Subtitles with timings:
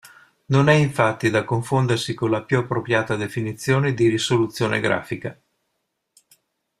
[0.45, 5.39] Non è infatti da confondersi con la più appropriata definizione di risoluzione grafica.